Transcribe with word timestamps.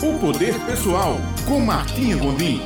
O 0.00 0.16
Poder 0.20 0.54
Pessoal, 0.64 1.16
com 1.44 1.58
Martinha 1.58 2.16
Gondim. 2.16 2.60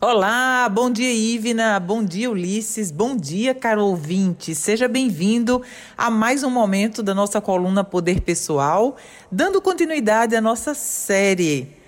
Olá, 0.00 0.68
bom 0.68 0.90
dia 0.90 1.12
Ivna, 1.12 1.78
bom 1.78 2.04
dia 2.04 2.28
Ulisses, 2.28 2.90
bom 2.90 3.16
dia 3.16 3.54
caro 3.54 3.84
ouvinte. 3.86 4.56
Seja 4.56 4.88
bem-vindo 4.88 5.62
a 5.96 6.10
mais 6.10 6.42
um 6.42 6.50
momento 6.50 7.00
da 7.00 7.14
nossa 7.14 7.40
coluna 7.40 7.84
Poder 7.84 8.22
Pessoal, 8.22 8.96
dando 9.30 9.62
continuidade 9.62 10.34
à 10.34 10.40
nossa 10.40 10.74
série 10.74 11.83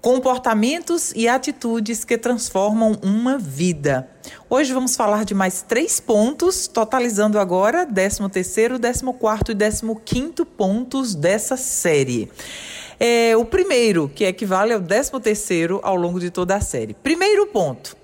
Comportamentos 0.00 1.12
e 1.16 1.26
atitudes 1.26 2.04
que 2.04 2.16
transformam 2.16 2.96
uma 3.02 3.38
vida. 3.38 4.08
Hoje 4.48 4.72
vamos 4.72 4.94
falar 4.94 5.24
de 5.24 5.34
mais 5.34 5.62
três 5.62 5.98
pontos, 5.98 6.68
totalizando 6.68 7.38
agora 7.38 7.84
13 7.84 8.28
terceiro, 8.28 8.78
14 8.78 9.04
quarto 9.18 9.52
e 9.52 9.56
15 9.56 9.82
quinto 10.04 10.46
pontos 10.46 11.14
dessa 11.14 11.56
série. 11.56 12.30
É, 13.00 13.36
o 13.36 13.44
primeiro, 13.44 14.08
que 14.14 14.24
equivale 14.24 14.72
ao 14.72 14.80
13 14.80 15.10
terceiro 15.20 15.80
ao 15.82 15.96
longo 15.96 16.20
de 16.20 16.30
toda 16.30 16.54
a 16.54 16.60
série. 16.60 16.94
Primeiro 16.94 17.46
ponto. 17.48 17.96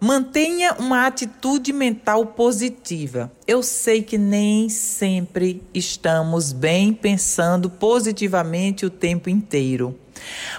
Mantenha 0.00 0.74
uma 0.80 1.06
atitude 1.06 1.72
mental 1.72 2.26
positiva. 2.26 3.30
Eu 3.46 3.62
sei 3.62 4.02
que 4.02 4.18
nem 4.18 4.68
sempre 4.68 5.62
estamos 5.72 6.52
bem 6.52 6.92
pensando 6.92 7.70
positivamente 7.70 8.84
o 8.84 8.90
tempo 8.90 9.30
inteiro. 9.30 9.96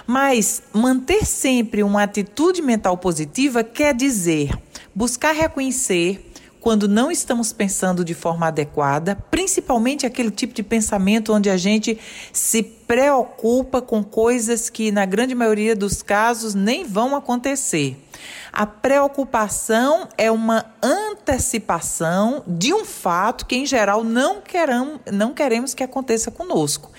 Mas 0.06 0.62
manter 0.72 1.24
sempre 1.24 1.82
uma 1.82 2.02
atitude 2.02 2.62
mental 2.62 2.96
positiva 2.96 3.64
quer 3.64 3.94
dizer 3.94 4.50
buscar 4.94 5.32
reconhecer 5.32 6.30
quando 6.64 6.88
não 6.88 7.10
estamos 7.10 7.52
pensando 7.52 8.02
de 8.02 8.14
forma 8.14 8.46
adequada, 8.46 9.14
principalmente 9.30 10.06
aquele 10.06 10.30
tipo 10.30 10.54
de 10.54 10.62
pensamento 10.62 11.30
onde 11.34 11.50
a 11.50 11.58
gente 11.58 11.98
se 12.32 12.62
preocupa 12.62 13.82
com 13.82 14.02
coisas 14.02 14.70
que, 14.70 14.90
na 14.90 15.04
grande 15.04 15.34
maioria 15.34 15.76
dos 15.76 16.00
casos, 16.00 16.54
nem 16.54 16.82
vão 16.82 17.14
acontecer. 17.14 18.02
A 18.50 18.64
preocupação 18.64 20.08
é 20.16 20.30
uma 20.30 20.64
antecipação 20.82 22.42
de 22.46 22.72
um 22.72 22.86
fato 22.86 23.44
que, 23.44 23.56
em 23.56 23.66
geral, 23.66 24.02
não, 24.02 24.40
queramos, 24.40 25.00
não 25.12 25.34
queremos 25.34 25.74
que 25.74 25.82
aconteça 25.82 26.30
conosco. 26.30 26.90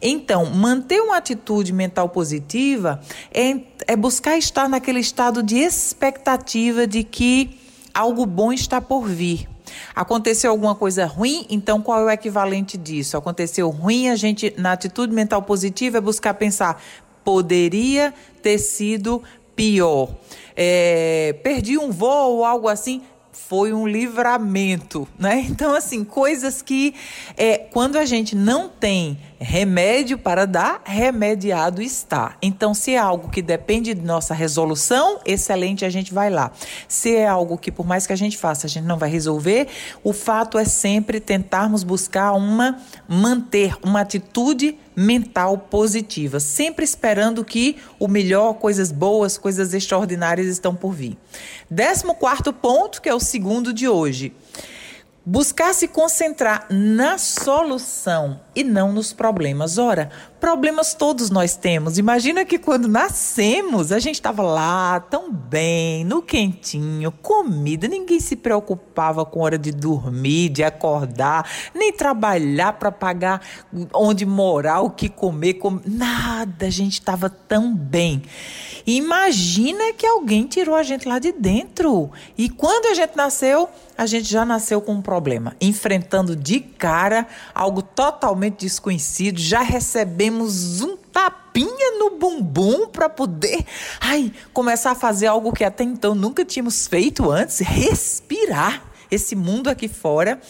Então, 0.00 0.46
manter 0.46 1.00
uma 1.00 1.16
atitude 1.16 1.72
mental 1.72 2.08
positiva 2.08 3.00
é, 3.32 3.60
é 3.86 3.96
buscar 3.96 4.36
estar 4.36 4.68
naquele 4.68 5.00
estado 5.00 5.42
de 5.42 5.58
expectativa 5.58 6.86
de 6.86 7.04
que 7.04 7.58
algo 7.92 8.26
bom 8.26 8.52
está 8.52 8.80
por 8.80 9.06
vir. 9.06 9.48
Aconteceu 9.94 10.50
alguma 10.50 10.74
coisa 10.74 11.06
ruim, 11.06 11.46
então 11.48 11.80
qual 11.80 12.00
é 12.00 12.04
o 12.04 12.10
equivalente 12.10 12.76
disso? 12.76 13.16
Aconteceu 13.16 13.70
ruim, 13.70 14.08
a 14.08 14.16
gente, 14.16 14.52
na 14.56 14.72
atitude 14.72 15.12
mental 15.12 15.42
positiva, 15.42 15.98
é 15.98 16.00
buscar 16.00 16.34
pensar, 16.34 16.82
poderia 17.24 18.12
ter 18.42 18.58
sido 18.58 19.22
pior. 19.56 20.10
É, 20.56 21.34
perdi 21.42 21.78
um 21.78 21.90
voo 21.90 22.36
ou 22.36 22.44
algo 22.44 22.68
assim, 22.68 23.02
foi 23.32 23.72
um 23.72 23.86
livramento, 23.86 25.08
né? 25.18 25.46
Então, 25.54 25.74
assim, 25.74 26.04
coisas 26.04 26.62
que 26.62 26.94
é, 27.36 27.58
quando 27.58 27.96
a 27.96 28.04
gente 28.04 28.34
não 28.34 28.68
tem 28.68 29.18
remédio 29.38 30.18
para 30.18 30.46
dar, 30.46 30.80
remediado 30.84 31.82
está. 31.82 32.36
Então, 32.40 32.74
se 32.74 32.92
é 32.92 32.98
algo 32.98 33.28
que 33.28 33.42
depende 33.42 33.92
de 33.94 34.02
nossa 34.02 34.34
resolução, 34.34 35.20
excelente, 35.24 35.84
a 35.84 35.90
gente 35.90 36.14
vai 36.14 36.30
lá. 36.30 36.52
Se 36.88 37.14
é 37.14 37.26
algo 37.26 37.58
que, 37.58 37.70
por 37.70 37.86
mais 37.86 38.06
que 38.06 38.12
a 38.12 38.16
gente 38.16 38.36
faça, 38.36 38.66
a 38.66 38.70
gente 38.70 38.84
não 38.84 38.98
vai 38.98 39.10
resolver, 39.10 39.68
o 40.02 40.12
fato 40.12 40.58
é 40.58 40.64
sempre 40.64 41.20
tentarmos 41.20 41.82
buscar 41.82 42.32
uma, 42.32 42.78
manter 43.08 43.76
uma 43.82 44.00
atitude 44.00 44.78
mental 44.96 45.58
positiva, 45.58 46.38
sempre 46.38 46.84
esperando 46.84 47.44
que 47.44 47.76
o 47.98 48.06
melhor, 48.06 48.54
coisas 48.54 48.92
boas, 48.92 49.36
coisas 49.36 49.74
extraordinárias 49.74 50.46
estão 50.46 50.74
por 50.74 50.92
vir. 50.92 51.18
Décimo 51.68 52.14
quarto 52.14 52.52
ponto, 52.52 53.02
que 53.02 53.08
é 53.08 53.14
o 53.14 53.20
segundo 53.20 53.72
de 53.72 53.88
hoje. 53.88 54.32
Buscar 55.26 55.72
se 55.72 55.88
concentrar 55.88 56.66
na 56.68 57.16
solução 57.16 58.40
e 58.54 58.62
não 58.62 58.92
nos 58.92 59.12
problemas. 59.12 59.78
Ora, 59.78 60.10
problemas 60.38 60.92
todos 60.92 61.30
nós 61.30 61.56
temos. 61.56 61.96
Imagina 61.96 62.44
que 62.44 62.58
quando 62.58 62.86
nascemos, 62.86 63.90
a 63.90 63.98
gente 63.98 64.16
estava 64.16 64.42
lá 64.42 65.00
tão 65.00 65.32
bem, 65.32 66.04
no 66.04 66.20
quentinho, 66.20 67.10
comida, 67.10 67.88
ninguém 67.88 68.20
se 68.20 68.36
preocupava 68.36 69.24
com 69.24 69.40
hora 69.40 69.56
de 69.56 69.72
dormir, 69.72 70.50
de 70.50 70.62
acordar, 70.62 71.50
nem 71.74 71.90
trabalhar 71.90 72.74
para 72.74 72.92
pagar 72.92 73.40
onde 73.94 74.26
morar, 74.26 74.82
o 74.82 74.90
que 74.90 75.08
comer, 75.08 75.54
com... 75.54 75.80
nada, 75.86 76.66
a 76.66 76.70
gente 76.70 77.00
estava 77.00 77.30
tão 77.30 77.74
bem. 77.74 78.22
Imagina 78.86 79.94
que 79.94 80.06
alguém 80.06 80.46
tirou 80.46 80.74
a 80.74 80.82
gente 80.82 81.08
lá 81.08 81.18
de 81.18 81.32
dentro. 81.32 82.10
E 82.36 82.50
quando 82.50 82.86
a 82.86 82.94
gente 82.94 83.16
nasceu, 83.16 83.66
a 83.96 84.04
gente 84.04 84.30
já 84.30 84.44
nasceu 84.44 84.82
com 84.82 84.92
um 84.92 85.00
problema, 85.00 85.13
enfrentando 85.60 86.34
de 86.36 86.60
cara 86.60 87.26
algo 87.54 87.82
totalmente 87.82 88.60
desconhecido, 88.60 89.38
já 89.38 89.62
recebemos 89.62 90.80
um 90.80 90.96
tapinha 90.96 91.98
no 91.98 92.18
bumbum 92.18 92.88
para 92.88 93.08
poder, 93.08 93.64
ai, 94.00 94.32
começar 94.52 94.92
a 94.92 94.94
fazer 94.94 95.26
algo 95.26 95.52
que 95.52 95.64
até 95.64 95.84
então 95.84 96.14
nunca 96.14 96.44
tínhamos 96.44 96.86
feito 96.86 97.30
antes, 97.30 97.58
respirar 97.60 98.93
esse 99.10 99.34
mundo 99.34 99.68
aqui 99.68 99.88
fora. 99.88 100.40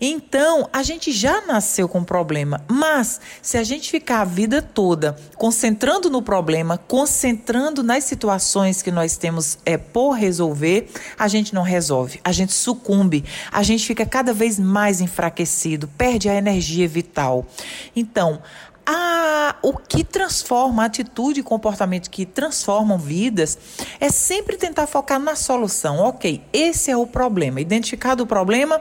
Então, 0.00 0.68
a 0.72 0.82
gente 0.82 1.12
já 1.12 1.40
nasceu 1.46 1.88
com 1.88 2.04
problema, 2.04 2.64
mas 2.68 3.20
se 3.40 3.56
a 3.56 3.62
gente 3.62 3.90
ficar 3.90 4.20
a 4.20 4.24
vida 4.24 4.60
toda 4.60 5.16
concentrando 5.36 6.10
no 6.10 6.22
problema, 6.22 6.78
concentrando 6.78 7.82
nas 7.82 8.04
situações 8.04 8.82
que 8.82 8.90
nós 8.90 9.16
temos 9.16 9.58
é, 9.64 9.76
por 9.76 10.12
resolver, 10.12 10.88
a 11.18 11.28
gente 11.28 11.54
não 11.54 11.62
resolve, 11.62 12.20
a 12.22 12.32
gente 12.32 12.52
sucumbe, 12.52 13.24
a 13.50 13.62
gente 13.62 13.86
fica 13.86 14.04
cada 14.04 14.32
vez 14.32 14.58
mais 14.58 15.00
enfraquecido, 15.00 15.88
perde 15.96 16.28
a 16.28 16.34
energia 16.34 16.86
vital. 16.86 17.46
Então, 17.94 18.40
a, 18.86 19.56
o 19.62 19.76
que 19.76 20.04
transforma, 20.04 20.84
a 20.84 20.86
atitude 20.86 21.40
e 21.40 21.42
comportamento 21.42 22.08
que 22.08 22.24
transformam 22.24 22.98
vidas, 22.98 23.58
é 23.98 24.08
sempre 24.08 24.56
tentar 24.56 24.86
focar 24.86 25.18
na 25.18 25.34
solução. 25.34 25.98
Ok, 25.98 26.42
esse 26.52 26.90
é 26.90 26.96
o 26.96 27.06
problema. 27.06 27.60
Identificado 27.60 28.22
o 28.22 28.26
problema, 28.26 28.80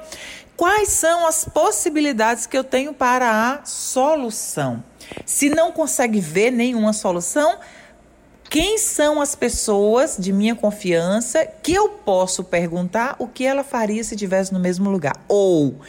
quais 0.56 0.90
são 0.90 1.26
as 1.26 1.44
possibilidades 1.46 2.46
que 2.46 2.56
eu 2.56 2.64
tenho 2.64 2.94
para 2.94 3.52
a 3.52 3.66
solução? 3.66 4.84
Se 5.26 5.50
não 5.50 5.72
consegue 5.72 6.20
ver 6.20 6.52
nenhuma 6.52 6.94
solução, 6.94 7.58
quem 8.50 8.78
são 8.78 9.20
as 9.20 9.36
pessoas 9.36 10.18
de 10.20 10.32
minha 10.32 10.56
confiança 10.56 11.46
que 11.46 11.74
eu 11.74 11.90
posso 11.90 12.44
perguntar 12.44 13.16
o 13.18 13.28
que 13.28 13.44
ela 13.44 13.64
faria 13.64 14.04
se 14.04 14.14
estivesse 14.14 14.54
no 14.54 14.60
mesmo 14.60 14.90
lugar? 14.90 15.16
Ou 15.28 15.80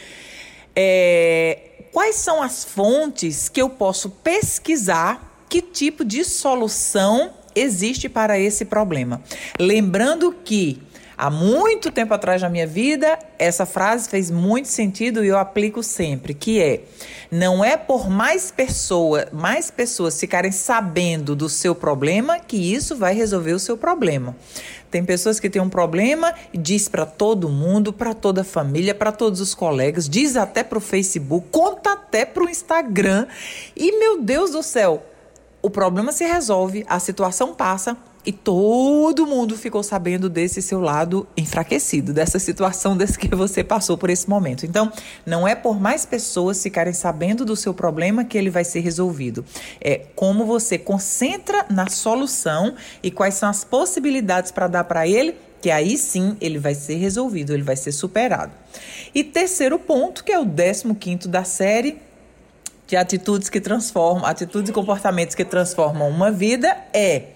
é, 0.74 1.75
quais 1.96 2.16
são 2.16 2.42
as 2.42 2.62
fontes 2.62 3.48
que 3.48 3.62
eu 3.62 3.70
posso 3.70 4.10
pesquisar 4.10 5.46
que 5.48 5.62
tipo 5.62 6.04
de 6.04 6.24
solução 6.26 7.32
existe 7.54 8.06
para 8.06 8.38
esse 8.38 8.66
problema. 8.66 9.22
Lembrando 9.58 10.30
que 10.30 10.78
há 11.16 11.30
muito 11.30 11.90
tempo 11.90 12.12
atrás 12.12 12.42
na 12.42 12.48
minha 12.48 12.66
vida, 12.66 13.18
essa 13.38 13.64
frase 13.64 14.08
fez 14.08 14.30
muito 14.30 14.68
sentido 14.68 15.24
e 15.24 15.28
eu 15.28 15.38
aplico 15.38 15.82
sempre, 15.82 16.34
que 16.34 16.60
é: 16.60 16.82
não 17.30 17.64
é 17.64 17.76
por 17.76 18.10
mais 18.10 18.50
pessoa, 18.50 19.26
mais 19.32 19.70
pessoas 19.70 20.18
ficarem 20.18 20.52
sabendo 20.52 21.34
do 21.34 21.48
seu 21.48 21.74
problema 21.74 22.38
que 22.38 22.56
isso 22.56 22.96
vai 22.96 23.14
resolver 23.14 23.52
o 23.52 23.58
seu 23.58 23.76
problema. 23.76 24.36
Tem 24.90 25.04
pessoas 25.04 25.40
que 25.40 25.50
têm 25.50 25.60
um 25.60 25.68
problema 25.68 26.32
e 26.52 26.58
diz 26.58 26.88
para 26.88 27.04
todo 27.04 27.48
mundo, 27.48 27.92
para 27.92 28.14
toda 28.14 28.42
a 28.42 28.44
família, 28.44 28.94
para 28.94 29.12
todos 29.12 29.40
os 29.40 29.54
colegas, 29.54 30.08
diz 30.08 30.36
até 30.36 30.62
para 30.62 30.78
o 30.78 30.80
Facebook, 30.80 31.48
conta 31.50 31.92
até 31.92 32.24
para 32.24 32.44
o 32.44 32.48
Instagram. 32.48 33.26
E 33.74 33.98
meu 33.98 34.22
Deus 34.22 34.52
do 34.52 34.62
céu, 34.62 35.04
o 35.60 35.68
problema 35.68 36.12
se 36.12 36.24
resolve, 36.24 36.84
a 36.88 37.00
situação 37.00 37.52
passa 37.52 37.96
e 38.26 38.32
todo 38.32 39.24
mundo 39.24 39.56
ficou 39.56 39.84
sabendo 39.84 40.28
desse 40.28 40.60
seu 40.60 40.80
lado 40.80 41.28
enfraquecido, 41.36 42.12
dessa 42.12 42.40
situação 42.40 42.96
desse 42.98 43.16
que 43.16 43.32
você 43.34 43.62
passou 43.62 43.96
por 43.96 44.10
esse 44.10 44.28
momento. 44.28 44.66
Então, 44.66 44.92
não 45.24 45.46
é 45.46 45.54
por 45.54 45.80
mais 45.80 46.04
pessoas 46.04 46.60
ficarem 46.60 46.92
sabendo 46.92 47.44
do 47.44 47.54
seu 47.54 47.72
problema 47.72 48.24
que 48.24 48.36
ele 48.36 48.50
vai 48.50 48.64
ser 48.64 48.80
resolvido. 48.80 49.44
É 49.80 50.02
como 50.16 50.44
você 50.44 50.76
concentra 50.76 51.64
na 51.70 51.88
solução 51.88 52.74
e 53.00 53.12
quais 53.12 53.34
são 53.34 53.48
as 53.48 53.62
possibilidades 53.62 54.50
para 54.50 54.66
dar 54.66 54.84
para 54.84 55.06
ele 55.06 55.36
que 55.60 55.70
aí 55.70 55.96
sim 55.96 56.36
ele 56.40 56.58
vai 56.58 56.74
ser 56.74 56.96
resolvido, 56.96 57.52
ele 57.52 57.62
vai 57.62 57.76
ser 57.76 57.90
superado. 57.90 58.52
E 59.14 59.24
terceiro 59.24 59.78
ponto, 59.78 60.22
que 60.22 60.30
é 60.30 60.38
o 60.38 60.44
décimo 60.44 60.94
quinto 60.94 61.28
da 61.28 61.44
série, 61.44 61.98
de 62.86 62.94
atitudes 62.94 63.48
que 63.48 63.60
transformam, 63.60 64.24
atitudes 64.26 64.70
e 64.70 64.72
comportamentos 64.72 65.34
que 65.34 65.44
transformam 65.44 66.08
uma 66.08 66.30
vida, 66.30 66.76
é 66.92 67.30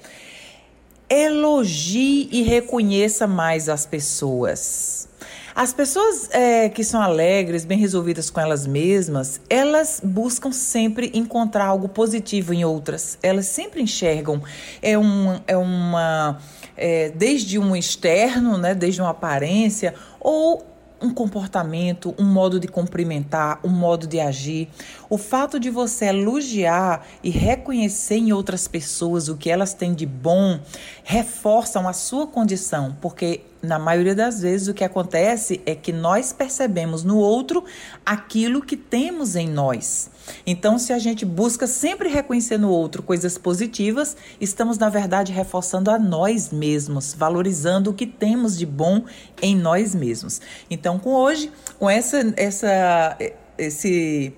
elogie 1.10 2.28
e 2.30 2.42
reconheça 2.42 3.26
mais 3.26 3.68
as 3.68 3.84
pessoas. 3.84 5.08
As 5.54 5.72
pessoas 5.72 6.30
é, 6.30 6.68
que 6.68 6.84
são 6.84 7.02
alegres, 7.02 7.64
bem 7.64 7.76
resolvidas 7.76 8.30
com 8.30 8.40
elas 8.40 8.66
mesmas, 8.66 9.40
elas 9.50 10.00
buscam 10.02 10.52
sempre 10.52 11.10
encontrar 11.12 11.66
algo 11.66 11.88
positivo 11.88 12.54
em 12.54 12.64
outras. 12.64 13.18
Elas 13.22 13.46
sempre 13.46 13.82
enxergam 13.82 14.40
é, 14.80 14.96
um, 14.96 15.40
é 15.46 15.56
uma 15.56 16.38
é, 16.76 17.10
desde 17.10 17.58
um 17.58 17.74
externo, 17.74 18.56
né, 18.56 18.74
desde 18.74 19.00
uma 19.00 19.10
aparência, 19.10 19.94
ou 20.20 20.64
um 21.00 21.12
comportamento, 21.12 22.14
um 22.18 22.24
modo 22.24 22.60
de 22.60 22.68
cumprimentar, 22.68 23.60
um 23.64 23.68
modo 23.68 24.06
de 24.06 24.20
agir. 24.20 24.68
O 25.08 25.16
fato 25.16 25.58
de 25.58 25.70
você 25.70 26.06
elogiar 26.06 27.06
e 27.22 27.30
reconhecer 27.30 28.16
em 28.16 28.32
outras 28.32 28.68
pessoas 28.68 29.28
o 29.28 29.36
que 29.36 29.50
elas 29.50 29.72
têm 29.72 29.94
de 29.94 30.06
bom 30.06 30.60
reforçam 31.02 31.88
a 31.88 31.92
sua 31.92 32.26
condição, 32.26 32.96
porque 33.00 33.40
na 33.62 33.78
maioria 33.78 34.14
das 34.14 34.40
vezes 34.40 34.68
o 34.68 34.74
que 34.74 34.84
acontece 34.84 35.60
é 35.66 35.74
que 35.74 35.92
nós 35.92 36.32
percebemos 36.32 37.04
no 37.04 37.18
outro 37.18 37.64
aquilo 38.04 38.62
que 38.62 38.76
temos 38.76 39.36
em 39.36 39.48
nós. 39.48 40.10
Então, 40.46 40.78
se 40.78 40.92
a 40.92 40.98
gente 40.98 41.24
busca 41.24 41.66
sempre 41.66 42.08
reconhecer 42.08 42.58
no 42.58 42.70
outro 42.70 43.02
coisas 43.02 43.36
positivas, 43.36 44.16
estamos 44.40 44.78
na 44.78 44.88
verdade 44.88 45.32
reforçando 45.32 45.90
a 45.90 45.98
nós 45.98 46.50
mesmos, 46.50 47.14
valorizando 47.14 47.90
o 47.90 47.94
que 47.94 48.06
temos 48.06 48.56
de 48.56 48.66
bom 48.66 49.04
em 49.42 49.56
nós 49.56 49.94
mesmos. 49.94 50.40
Então, 50.70 50.98
com 50.98 51.10
hoje, 51.10 51.52
com 51.78 51.88
essa 51.90 52.32
essa 52.36 53.16
esse 53.58 54.32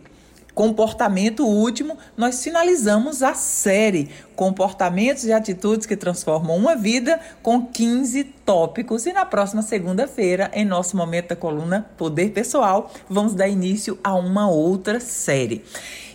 comportamento 0.54 1.46
último, 1.46 1.96
nós 2.16 2.42
finalizamos 2.42 3.22
a 3.22 3.34
série 3.34 4.10
Comportamentos 4.36 5.24
e 5.24 5.32
Atitudes 5.32 5.86
que 5.86 5.96
Transformam 5.96 6.56
uma 6.56 6.74
Vida 6.74 7.20
com 7.42 7.66
15 7.66 8.24
tópicos. 8.44 9.06
E 9.06 9.12
na 9.12 9.24
próxima 9.24 9.62
segunda-feira, 9.62 10.50
em 10.52 10.64
nosso 10.64 10.96
momento 10.96 11.28
da 11.28 11.36
coluna 11.36 11.90
Poder 11.96 12.30
Pessoal, 12.30 12.90
vamos 13.08 13.34
dar 13.34 13.48
início 13.48 13.98
a 14.02 14.14
uma 14.14 14.50
outra 14.50 15.00
série. 15.00 15.64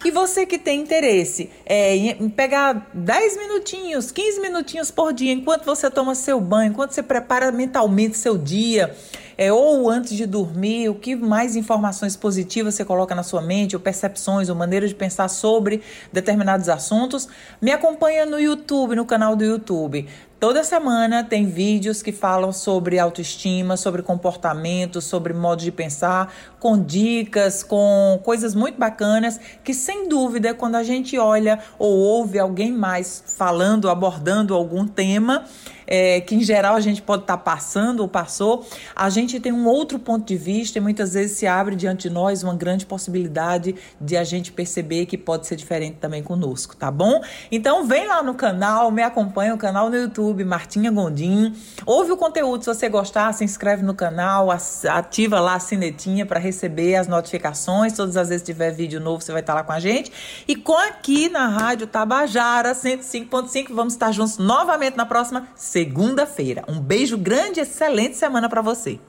E 0.06 0.12
você 0.12 0.46
que 0.46 0.60
tem 0.60 0.82
interesse 0.82 1.50
é, 1.66 1.96
em 1.96 2.30
pegar 2.30 2.90
10 2.94 3.38
minutinhos, 3.38 4.12
15 4.12 4.40
minutinhos 4.40 4.92
por 4.92 5.12
dia, 5.12 5.34
enquanto 5.34 5.66
você 5.66 5.90
toma 5.90 6.14
seu 6.14 6.40
banho, 6.40 6.72
enquanto 6.72 6.92
você 6.92 7.02
prepara 7.02 7.52
mentalmente 7.52 8.18
seu 8.18 8.38
dia, 8.38 8.96
é, 9.38 9.54
ou 9.54 9.90
antes 9.90 10.16
de 10.18 10.26
dormir, 10.26 10.90
o 10.90 10.96
que 10.96 11.16
mais 11.16 11.56
informações 11.56 12.16
positivas 12.16 12.76
você 12.76 12.84
coloca 12.84 13.14
na 13.14 13.24
sua 13.24 13.42
mente, 13.42 13.76
ou 13.76 13.82
percepções, 13.82 14.50
ou 14.50 14.56
maneira 14.56 14.88
de 14.88 14.96
pensar 14.96 15.28
sobre 15.28 15.82
determinados 16.12 16.68
assuntos, 16.70 17.28
me 17.62 17.72
acompanha 17.72 18.26
no 18.26 18.40
YouTube, 18.40 18.96
no 18.96 19.06
canal 19.06 19.36
do 19.36 19.44
YouTube. 19.44 20.08
Toda 20.40 20.64
semana 20.64 21.24
tem 21.24 21.48
vídeos 21.48 22.04
que 22.04 22.12
falam 22.12 22.54
sobre 22.54 23.00
autoestima, 23.00 23.76
sobre 23.76 24.04
comportamento, 24.04 25.02
sobre 25.02 25.34
modo 25.34 25.64
de 25.64 25.72
pensar, 25.72 26.32
com 26.60 26.80
dicas, 26.80 27.64
com 27.64 28.20
coisas 28.24 28.54
muito 28.54 28.78
bacanas 28.78 29.40
que, 29.64 29.74
sem 29.74 30.08
dúvida, 30.08 30.54
quando 30.54 30.76
a 30.76 30.84
gente 30.84 31.18
olha 31.18 31.58
ou 31.80 31.92
ouve 31.92 32.38
alguém 32.38 32.72
mais 32.72 33.24
falando, 33.26 33.90
abordando 33.90 34.54
algum 34.54 34.88
tema, 34.88 35.44
é, 35.88 36.20
que 36.20 36.36
em 36.36 36.42
geral 36.44 36.76
a 36.76 36.82
gente 36.82 37.02
pode 37.02 37.24
estar 37.24 37.38
tá 37.38 37.44
passando 37.44 38.02
ou 38.02 38.08
passou, 38.08 38.66
a 38.94 39.10
gente 39.10 39.40
tem 39.40 39.54
um 39.54 39.66
outro 39.66 39.98
ponto 39.98 40.26
de 40.26 40.36
vista 40.36 40.78
e 40.78 40.82
muitas 40.82 41.14
vezes 41.14 41.38
se 41.38 41.48
abre 41.48 41.76
diante 41.76 42.10
de 42.10 42.14
nós 42.14 42.44
uma 42.44 42.54
grande 42.54 42.86
possibilidade 42.86 43.74
de 44.00 44.18
a 44.18 44.24
gente 44.24 44.52
perceber 44.52 45.06
que 45.06 45.18
pode 45.18 45.48
ser 45.48 45.56
diferente 45.56 45.98
também 46.00 46.22
conosco, 46.22 46.76
tá 46.76 46.92
bom? 46.92 47.22
Então 47.50 47.88
vem 47.88 48.06
lá 48.06 48.22
no 48.22 48.36
canal, 48.36 48.92
me 48.92 49.02
acompanha 49.02 49.54
no 49.54 49.58
canal 49.58 49.90
no 49.90 49.96
YouTube, 49.96 50.27
Martinha 50.44 50.92
Gondim, 50.92 51.56
ouve 51.86 52.12
o 52.12 52.18
conteúdo, 52.18 52.64
se 52.64 52.74
você 52.74 52.90
gostar, 52.90 53.34
se 53.34 53.44
inscreve 53.44 53.84
no 53.84 53.94
canal, 53.94 54.50
ativa 54.90 55.40
lá 55.40 55.56
a 55.56 55.60
sinetinha 55.60 56.26
para 56.26 56.40
receber 56.40 56.96
as 56.96 57.08
notificações, 57.08 57.94
todas 57.94 58.18
as 58.18 58.30
vezes 58.30 58.44
que 58.44 58.54
tiver 58.54 58.72
vídeo 58.72 59.00
novo 59.00 59.22
você 59.22 59.32
vai 59.32 59.42
estar 59.42 59.54
tá 59.54 59.60
lá 59.60 59.64
com 59.66 59.72
a 59.72 59.80
gente, 59.80 60.12
e 60.48 60.56
com 60.56 60.78
aqui 60.78 61.30
na 61.30 61.48
Rádio 61.48 61.88
Tabajara 61.88 62.74
105.5, 62.74 63.74
vamos 63.74 63.94
estar 63.94 64.12
juntos 64.12 64.38
novamente 64.38 64.96
na 64.96 65.06
próxima 65.06 65.48
segunda-feira. 65.56 66.64
Um 66.68 66.80
beijo 66.80 67.18
grande, 67.18 67.60
excelente 67.60 68.16
semana 68.16 68.48
para 68.48 68.62
você. 68.62 69.00